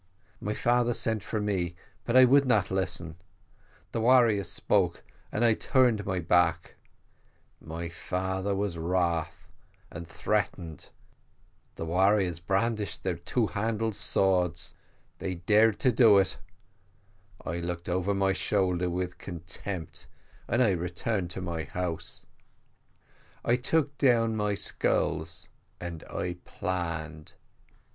My 0.39 0.55
father 0.55 0.95
sent 0.95 1.23
for 1.23 1.39
me, 1.39 1.75
but 2.05 2.17
I 2.17 2.25
would 2.25 2.47
not 2.47 2.71
listen; 2.71 3.17
the 3.91 4.01
warriors 4.01 4.49
spoke, 4.51 5.03
and 5.31 5.45
I 5.45 5.53
turned 5.53 6.07
my 6.07 6.17
back: 6.19 6.73
my 7.59 7.87
father 7.87 8.55
was 8.55 8.79
wroth 8.79 9.47
and 9.91 10.07
threatened, 10.07 10.89
the 11.75 11.85
warriors 11.85 12.39
brandished 12.39 13.03
their 13.03 13.17
two 13.17 13.45
handed 13.45 13.95
swords 13.95 14.73
they 15.19 15.35
dared 15.35 15.77
to 15.81 15.91
do 15.91 16.17
it; 16.17 16.39
I 17.45 17.59
looked 17.59 17.87
over 17.87 18.15
my 18.15 18.33
shoulder 18.33 18.89
with 18.89 19.19
contempt, 19.19 20.07
and 20.47 20.63
I 20.63 20.71
returned 20.71 21.29
to 21.29 21.41
my 21.41 21.65
house. 21.65 22.25
I 23.45 23.55
took 23.55 23.95
down 23.99 24.35
my 24.35 24.55
skulls, 24.55 25.47
and 25.79 26.03
I 26.05 26.37
planned. 26.43 27.33